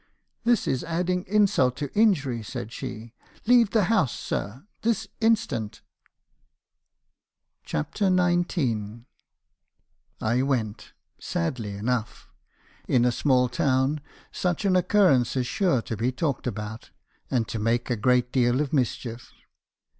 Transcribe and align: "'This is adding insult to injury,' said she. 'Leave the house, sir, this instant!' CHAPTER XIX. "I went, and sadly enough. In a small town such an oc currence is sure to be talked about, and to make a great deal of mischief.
"'This 0.45 0.67
is 0.67 0.83
adding 0.85 1.23
insult 1.27 1.77
to 1.77 1.93
injury,' 1.93 2.41
said 2.41 2.71
she. 2.71 3.13
'Leave 3.45 3.69
the 3.69 3.83
house, 3.83 4.11
sir, 4.15 4.65
this 4.81 5.07
instant!' 5.19 5.83
CHAPTER 7.67 8.07
XIX. 8.09 9.01
"I 10.19 10.41
went, 10.41 10.81
and 11.19 11.23
sadly 11.23 11.75
enough. 11.75 12.27
In 12.87 13.05
a 13.05 13.11
small 13.11 13.47
town 13.47 14.01
such 14.31 14.65
an 14.65 14.75
oc 14.75 14.89
currence 14.89 15.35
is 15.37 15.45
sure 15.45 15.83
to 15.83 15.95
be 15.95 16.11
talked 16.11 16.47
about, 16.47 16.89
and 17.29 17.47
to 17.49 17.59
make 17.59 17.91
a 17.91 17.95
great 17.95 18.31
deal 18.31 18.59
of 18.59 18.73
mischief. 18.73 19.31